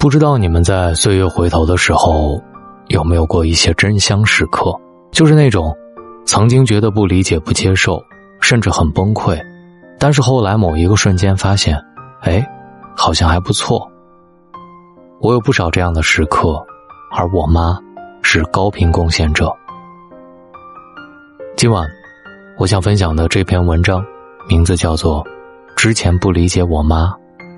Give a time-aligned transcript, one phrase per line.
[0.00, 2.42] 不知道你们在岁月回头的时候，
[2.88, 4.74] 有没有过一些真香时刻？
[5.12, 5.76] 就是那种
[6.24, 8.02] 曾经觉得不理解、不接受，
[8.40, 9.38] 甚至很崩溃，
[9.98, 11.78] 但是后来某一个瞬间发现，
[12.22, 12.42] 哎，
[12.96, 13.86] 好像还不错。
[15.20, 16.64] 我有不少这样的时刻，
[17.14, 17.78] 而我妈
[18.22, 19.54] 是高频贡献者。
[21.58, 21.86] 今晚，
[22.58, 24.02] 我想分享的这篇文章，
[24.48, 25.22] 名字叫做
[25.76, 27.14] 《之前不理解我妈，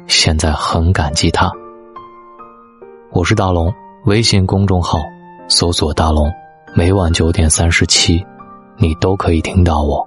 [0.09, 1.47] 现在很感激她》。
[3.15, 3.71] 我是大龙，
[4.07, 4.99] 微信公众号
[5.47, 6.33] 搜索“大龙”，
[6.75, 8.25] 每晚九点三十七，
[8.79, 10.03] 你都可以听到我。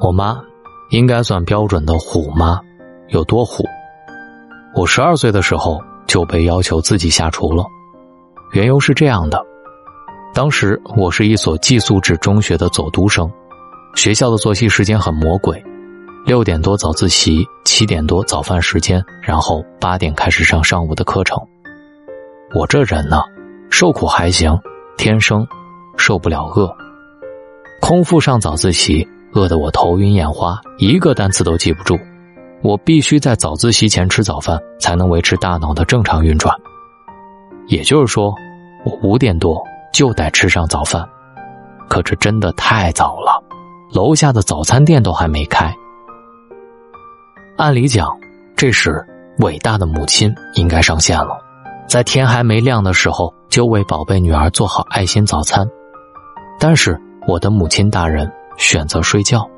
[0.00, 0.40] 我妈
[0.88, 2.58] 应该算标准的虎妈，
[3.08, 3.64] 有多虎？
[4.74, 7.62] 我十二岁的时候就被要求自己下厨了，
[8.54, 9.38] 缘由是这样的。
[10.32, 13.30] 当时我是一所寄宿制中学的走读生，
[13.94, 15.62] 学校的作息时间很魔鬼，
[16.24, 21.38] 六点多早自习，七点多早饭时间，然后八点开始上上午的课程。
[22.54, 23.20] 我这人呢，
[23.70, 24.58] 受苦还行，
[24.96, 25.46] 天生
[25.98, 26.74] 受不了饿。
[27.80, 31.98] 空腹上早自习，饿得我头晕眼花，一个单词都记不住。
[32.62, 36.56] 我必须在早自习前吃早饭，才能维持大脑的正常运转。
[37.66, 38.34] 也就是说，
[38.86, 39.62] 我五点多。
[39.92, 41.08] 就得吃上早饭，
[41.88, 43.40] 可这真的太早了，
[43.92, 45.72] 楼下的早餐店都还没开。
[47.56, 48.08] 按理讲，
[48.56, 49.04] 这时
[49.38, 51.40] 伟大的母亲应该上线了，
[51.86, 55.68] 在天还没亮的时候就为宝贝女儿做好爱心早餐。
[56.58, 59.48] 但是我的母亲大人选择睡觉，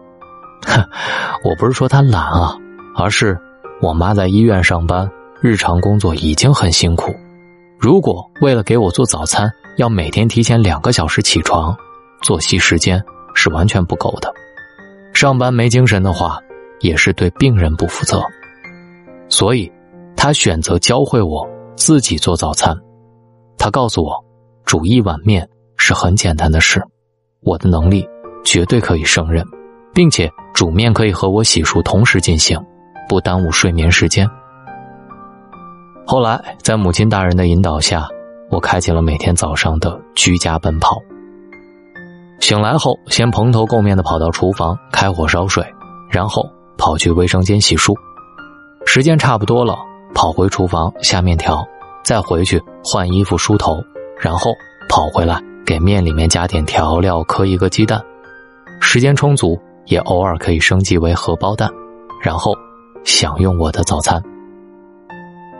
[0.66, 0.84] 哼，
[1.42, 2.56] 我不是说她懒啊，
[2.96, 3.38] 而是
[3.80, 7.14] 我妈在医院上班，日常工作已经很辛苦，
[7.78, 9.50] 如果为了给我做早餐。
[9.76, 11.76] 要每天提前两个小时起床，
[12.22, 14.32] 作息时间是完全不够的。
[15.12, 16.40] 上班没精神的话，
[16.80, 18.22] 也是对病人不负责。
[19.28, 19.70] 所以，
[20.16, 22.76] 他选择教会我自己做早餐。
[23.58, 24.24] 他告诉我，
[24.64, 26.82] 煮一碗面是很简单的事，
[27.42, 28.08] 我的能力
[28.44, 29.44] 绝对可以胜任，
[29.94, 32.58] 并且煮面可以和我洗漱同时进行，
[33.08, 34.28] 不耽误睡眠时间。
[36.06, 38.08] 后来，在母亲大人的引导下。
[38.48, 41.02] 我开启了每天早上的居家奔跑。
[42.38, 45.66] 醒来后，先蓬头垢面的跑到厨房开火烧水，
[46.08, 47.94] 然后跑去卫生间洗漱。
[48.84, 49.76] 时间差不多了，
[50.14, 51.66] 跑回厨房下面条，
[52.04, 53.82] 再回去换衣服梳头，
[54.18, 54.52] 然后
[54.88, 58.02] 跑回来给面里面加点调料，磕一个鸡蛋。
[58.80, 61.70] 时间充足，也偶尔可以升级为荷包蛋，
[62.22, 62.54] 然后
[63.04, 64.22] 享用我的早餐。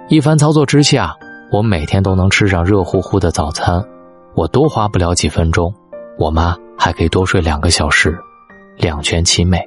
[0.09, 1.17] 一番操作之下。
[1.53, 3.81] 我每天都能吃上热乎乎的早餐，
[4.35, 5.73] 我多花不了几分钟，
[6.19, 8.19] 我妈还可以多睡两个小时，
[8.79, 9.61] 两全其美。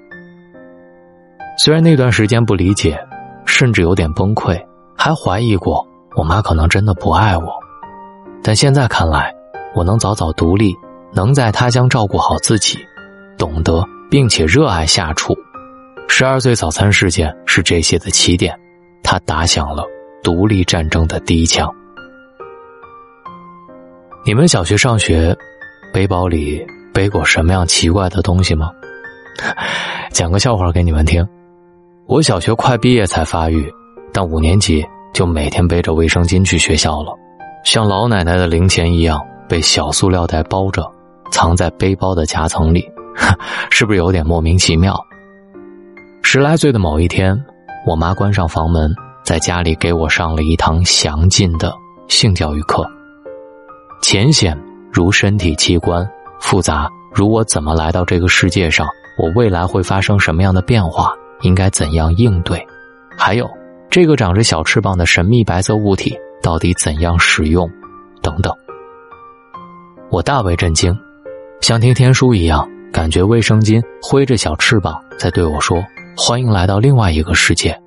[1.62, 2.98] 虽然那段时间不理解，
[3.46, 4.58] 甚至有点崩溃，
[4.96, 7.52] 还怀疑过我妈可能真的不爱我，
[8.42, 9.36] 但现在看来，
[9.76, 10.74] 我能早早独立，
[11.12, 12.80] 能在他乡照顾好自己，
[13.38, 15.38] 懂得并且热爱下厨。
[16.08, 18.58] 十二岁早餐事件是这些的起点，
[19.04, 19.84] 它打响了。
[20.24, 21.70] 独立战争的第一枪。
[24.26, 25.36] 你们小学上学，
[25.94, 28.72] 背包里背过什么样奇怪的东西吗？
[30.12, 31.28] 讲个笑话给你们听。
[32.10, 33.72] 我小学快毕业才发育，
[34.12, 34.84] 但五年级
[35.14, 37.14] 就每天背着卫生巾去学校了，
[37.64, 40.92] 像老奶奶的零钱一样被小塑料袋包着，
[41.30, 42.84] 藏在背包的夹层里，
[43.70, 45.00] 是不是有点莫名其妙？
[46.24, 47.40] 十来岁的某一天，
[47.86, 48.92] 我妈关上房门。
[49.24, 51.72] 在家里给我上了一堂详尽的
[52.08, 52.84] 性教育课，
[54.02, 54.60] 浅显
[54.92, 56.10] 如身体器官，
[56.40, 58.88] 复杂如我怎么来到这个世界上，
[59.22, 62.66] 我未来会发生什么样的变化，应该怎样应对，
[63.18, 63.50] 还有
[63.90, 67.70] 这个长着小翅膀的神秘白色物体到底怎样使用，
[68.22, 68.54] 等等。
[70.12, 70.98] 我大为震惊，
[71.62, 75.78] 像听天书一样，感觉卫生巾挥着小翅膀在对我说
[76.18, 77.80] ：“欢迎来到另外一个世界。”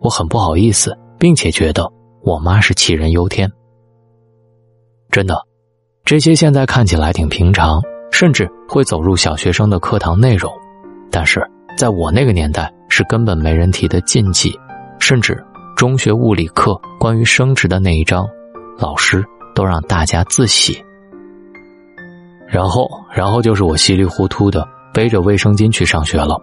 [0.00, 1.90] 我很不好意思，并且觉得
[2.22, 3.50] 我妈是杞人忧天。
[5.10, 5.40] 真的，
[6.04, 7.80] 这些现在看起来挺平常，
[8.12, 10.52] 甚至会走入小学生的课堂内容，
[11.10, 11.40] 但是
[11.76, 14.58] 在我那个年代是根本没人提的禁忌，
[15.00, 15.42] 甚至
[15.76, 18.26] 中学物理课关于生殖的那一章，
[18.78, 19.24] 老师
[19.54, 20.82] 都让大家自习。
[22.46, 26.40] 然后，然后就是我稀里糊涂的背着卫生巾去上学了，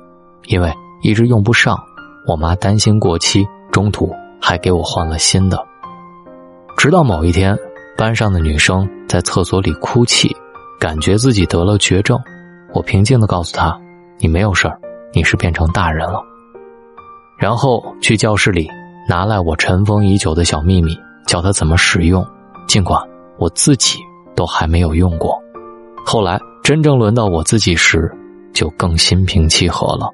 [0.47, 1.77] 因为一直用不上。
[2.27, 5.57] 我妈担心过期，中途还给我换了新的。
[6.77, 7.57] 直到某一天，
[7.95, 10.35] 班上的女生在厕所里哭泣，
[10.79, 12.19] 感觉自己得了绝症。
[12.73, 13.79] 我平静的告诉她
[14.19, 14.79] ：“你没有事儿，
[15.13, 16.21] 你是变成大人了。”
[17.37, 18.69] 然后去教室里
[19.09, 22.25] 拿来我尘封已久的小秘密，教他怎么使用，
[22.67, 23.01] 尽管
[23.37, 23.97] 我自己
[24.35, 25.41] 都还没有用过。
[26.05, 28.11] 后来真正轮到我自己时，
[28.53, 30.09] 就更心平气和了。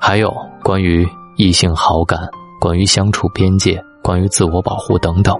[0.00, 2.28] 还有关于异性好感、
[2.60, 5.38] 关于相处边界、关于自我保护等等，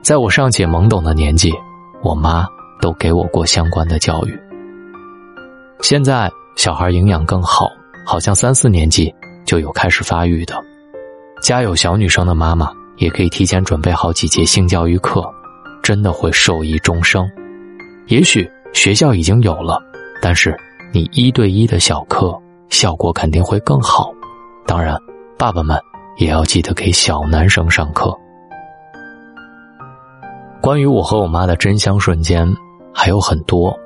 [0.00, 1.52] 在我尚且懵懂的年纪，
[2.02, 2.46] 我妈
[2.80, 4.38] 都给我过相关的教育。
[5.80, 7.70] 现在小孩营养更好，
[8.04, 9.14] 好像三四年级
[9.44, 10.54] 就有开始发育的。
[11.42, 15.22] 家有小女生的妈妈也可以提前准备好几节性教育课，
[15.82, 17.28] 真的会受益终生。
[18.08, 19.78] 也许学校已经有了，
[20.20, 20.56] 但是
[20.92, 22.36] 你一对一的小课
[22.70, 24.10] 效果肯定会更好。
[24.66, 24.96] 当然，
[25.38, 25.78] 爸爸们
[26.16, 28.16] 也要记得给小男生上课。
[30.62, 32.50] 关于我和我妈的真香瞬间
[32.92, 33.78] 还有很多。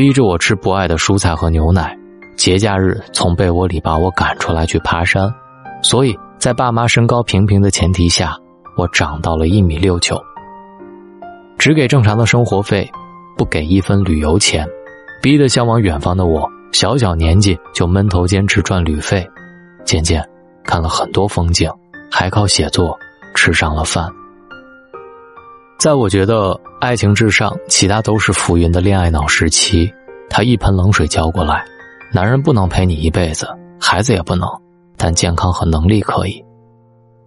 [0.00, 1.94] 逼着我吃不爱的蔬菜和牛奶，
[2.34, 5.30] 节假日从被窝里把我赶出来去爬山，
[5.82, 8.34] 所以在爸妈身高平平的前提下，
[8.78, 10.18] 我长到了一米六九。
[11.58, 12.90] 只给正常的生活费，
[13.36, 14.66] 不给一分旅游钱，
[15.20, 19.28] 逼得向往远方的我，小小年纪就闷头坚持赚旅费，
[19.84, 20.26] 渐渐
[20.64, 21.70] 看了很多风景，
[22.10, 22.98] 还靠写作
[23.34, 24.10] 吃上了饭。
[25.80, 29.90] 在我觉得爱情至上，其他都是浮云的恋爱脑时期，
[30.28, 31.64] 他一盆冷水浇过来。
[32.12, 33.48] 男人不能陪你一辈子，
[33.80, 34.46] 孩子也不能，
[34.98, 36.44] 但健康和能力可以。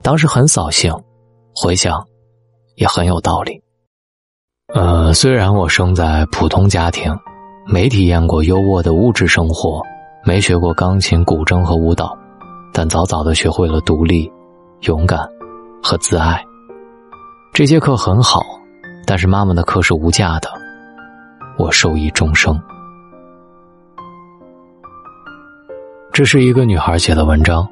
[0.03, 0.93] 当时很扫兴，
[1.55, 2.05] 回想，
[2.75, 3.59] 也很有道理。
[4.71, 7.11] 呃，虽然我生在普通家庭，
[7.65, 9.81] 没体验过优渥的物质生活，
[10.23, 12.15] 没学过钢琴、古筝和舞蹈，
[12.71, 14.31] 但早早的学会了独立、
[14.81, 15.27] 勇敢
[15.81, 16.45] 和自爱。
[17.53, 18.41] 这节课很好，
[19.05, 20.49] 但是妈妈的课是无价的，
[21.55, 22.59] 我受益终生。
[26.11, 27.69] 这是一个女孩写的文章，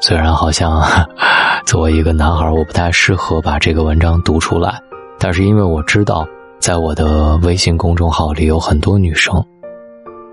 [0.00, 0.82] 虽然好像
[1.66, 4.80] 作为一个男孩，我不太适合把这个文章读出来，
[5.18, 6.26] 但是因为我知道，
[6.58, 9.34] 在我的微信公众号里有很多女生，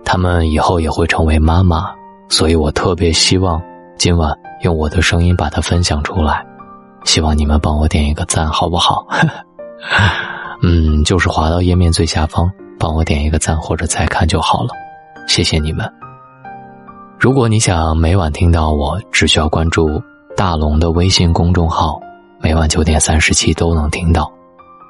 [0.06, 1.94] 她们以后也会成为妈妈，
[2.30, 3.62] 所以我特别希望
[3.98, 6.48] 今晚用我的声音把它分享出来。
[7.04, 9.06] 希望你们帮我点一个赞，好不好？
[10.62, 14.70] 嗯，就是滑到页面最下方，帮我点一个赞或者再看就好了，
[15.28, 15.92] 谢谢你们。
[17.20, 20.02] 如果你想每晚听到我，只需要关注
[20.36, 22.00] 大龙的微信公众号，
[22.40, 24.32] 每晚九点三十七都能听到。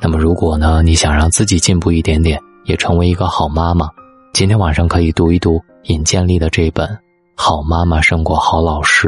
[0.01, 3.87] 那么，如果呢，你想让自己进步一点点，也成为一个好妈妈，
[4.33, 6.87] 今天晚上可以读一读尹建莉的这本
[7.35, 9.07] 《好妈妈胜过好老师》，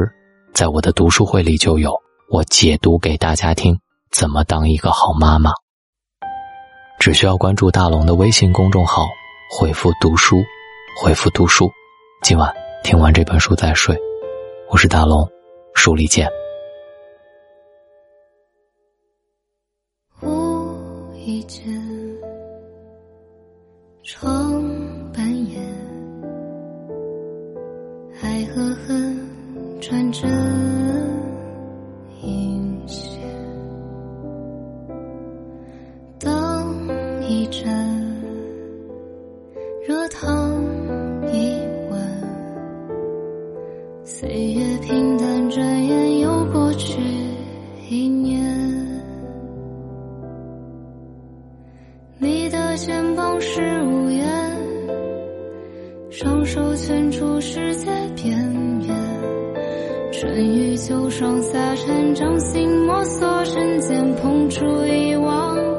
[0.54, 2.03] 在我的读书会里就有。
[2.30, 3.78] 我解读给大家听，
[4.10, 5.52] 怎么当一个好妈妈。
[6.98, 9.04] 只需要关注大龙的微信公众号，
[9.50, 10.42] 回复“读书”，
[11.00, 11.70] 回复“读书”。
[12.24, 13.94] 今晚听完这本书再睡。
[14.70, 15.28] 我是大龙，
[15.74, 16.26] 书里见。
[20.22, 21.62] 无意间，
[24.02, 24.62] 窗
[25.12, 25.62] 半掩，
[28.22, 30.26] 爱和恨转折。
[44.24, 46.98] 岁月平淡转眼又过去
[47.90, 48.42] 一年。
[52.16, 54.26] 你的肩膀是屋檐
[56.10, 57.84] 双手圈出世界
[58.16, 58.34] 边
[58.80, 58.96] 缘
[60.10, 65.73] 春雨秋霜夏蝉掌心摩挲瞬间碰出一汪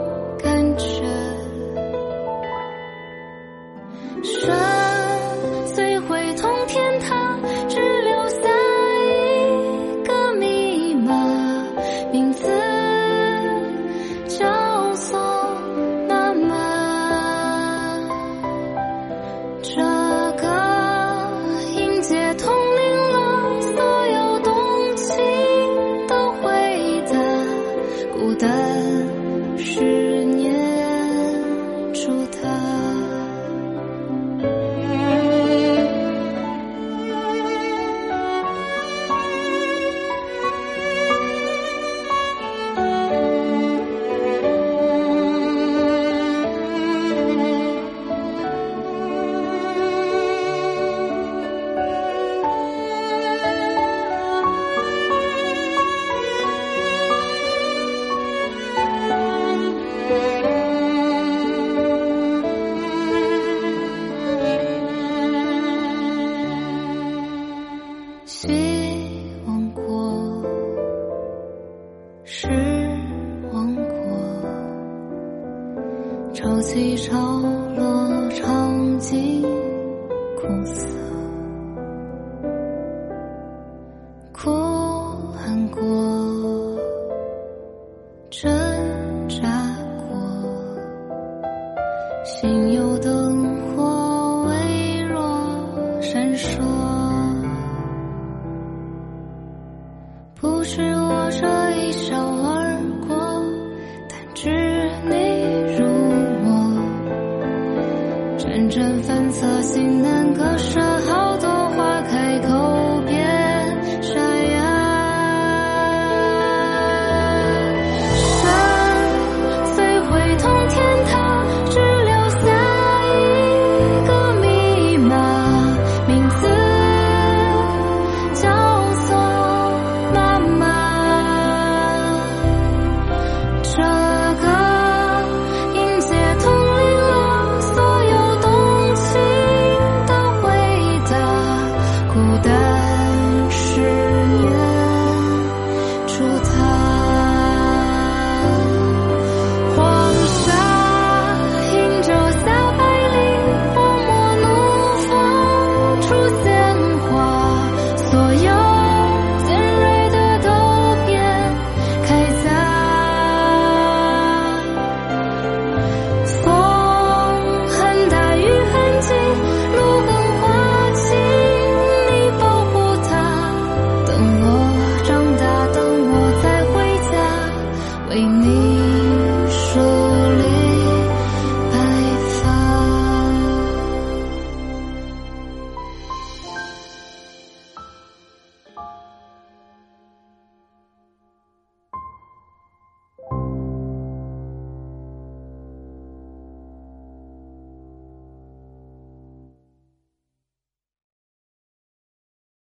[19.73, 19.94] 说。
[68.37, 68.49] 希
[69.47, 70.43] 望过
[72.25, 72.49] 失
[73.53, 73.85] 望过
[76.33, 77.17] 潮起潮
[77.77, 80.99] 落尝尽苦涩
[84.33, 84.51] 苦
[85.37, 85.81] 恨过
[88.29, 88.51] 挣
[89.29, 89.74] 扎。
[108.75, 110.84] 身份测，心难割舍。